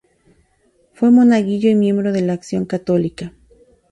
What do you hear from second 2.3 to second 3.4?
Acción Católica.